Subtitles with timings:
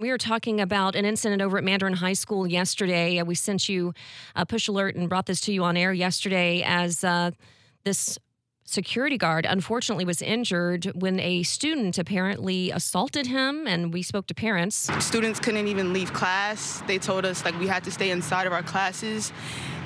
[0.00, 3.18] We were talking about an incident over at Mandarin High School yesterday.
[3.18, 3.92] Uh, We sent you
[4.34, 7.32] a push alert and brought this to you on air yesterday as uh,
[7.84, 8.18] this
[8.64, 14.34] security guard unfortunately was injured when a student apparently assaulted him and we spoke to
[14.34, 14.88] parents.
[15.04, 16.82] Students couldn't even leave class.
[16.86, 19.34] They told us like we had to stay inside of our classes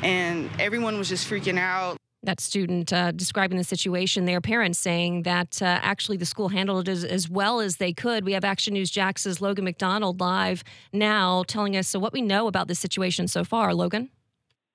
[0.04, 5.22] and everyone was just freaking out that student uh, describing the situation their parents saying
[5.22, 8.24] that uh, actually the school handled it as, as well as they could.
[8.24, 12.46] We have action news jax's logan macdonald live now telling us so what we know
[12.46, 14.10] about this situation so far logan?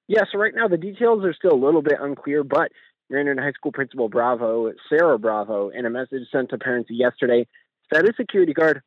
[0.08, 2.72] Yeah, so right now the details are still a little bit unclear, but
[3.10, 7.48] Mandarin High School Principal Bravo, Sarah Bravo, in a message sent to parents yesterday,
[7.94, 8.82] said a security guard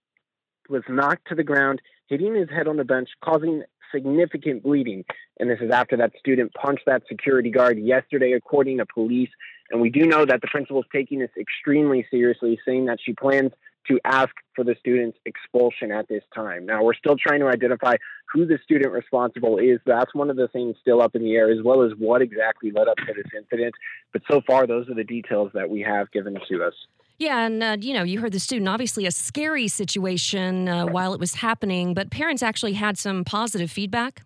[0.69, 5.05] was knocked to the ground, hitting his head on the bench, causing significant bleeding.
[5.39, 9.31] And this is after that student punched that security guard yesterday, according to police.
[9.71, 13.13] And we do know that the principal is taking this extremely seriously, saying that she
[13.13, 13.53] plans
[13.89, 16.67] to ask for the student's expulsion at this time.
[16.67, 17.97] Now, we're still trying to identify
[18.33, 19.81] who the student responsible is.
[19.85, 22.71] That's one of the things still up in the air, as well as what exactly
[22.71, 23.75] led up to this incident.
[24.13, 26.75] But so far, those are the details that we have given to us.
[27.19, 28.69] Yeah, and uh, you know, you heard the student.
[28.69, 33.71] Obviously, a scary situation uh, while it was happening, but parents actually had some positive
[33.71, 34.23] feedback.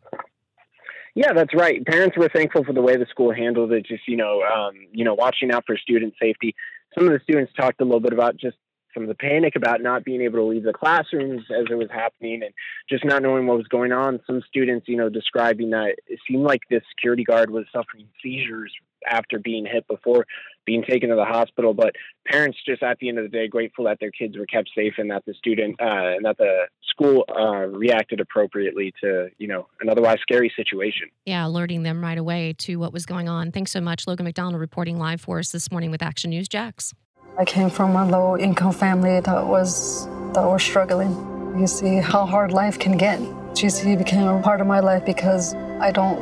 [1.15, 1.85] Yeah, that's right.
[1.85, 3.87] Parents were thankful for the way the school handled it.
[3.87, 6.55] Just you know, um, you know, watching out for student safety.
[6.95, 8.57] Some of the students talked a little bit about just
[8.95, 11.89] some of the panic about not being able to leave the classrooms as it was
[11.91, 12.53] happening, and
[12.89, 14.21] just not knowing what was going on.
[14.27, 18.73] Some students, you know, describing that it seemed like this security guard was suffering seizures
[19.07, 20.27] after being hit before
[20.65, 21.73] being taken to the hospital.
[21.73, 21.95] But
[22.27, 24.95] parents, just at the end of the day, grateful that their kids were kept safe
[24.99, 29.69] and that the student uh, and that the school uh, reacted appropriately to you know
[29.81, 31.09] an otherwise scary situation.
[31.25, 33.53] Yeah, alerting them right away to what was going on.
[33.53, 36.93] Thanks so much, Logan MacDonald, reporting live for us this morning with Action News Jax.
[37.39, 41.13] I came from a low income family that was that was struggling.
[41.59, 43.21] You see how hard life can get.
[43.55, 46.21] GC became a part of my life because I don't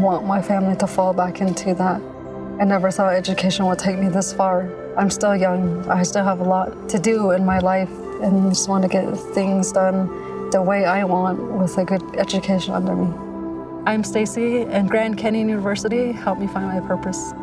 [0.00, 2.00] want my family to fall back into that.
[2.58, 4.72] I never thought education would take me this far.
[4.96, 5.86] I'm still young.
[5.90, 7.90] I still have a lot to do in my life
[8.22, 12.72] and just want to get things done the way I want with a good education
[12.72, 13.12] under me.
[13.84, 17.34] I'm Stacy and Grand Canyon University helped me find my purpose.